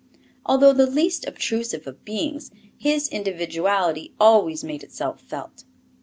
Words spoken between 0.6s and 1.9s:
the least obtrusive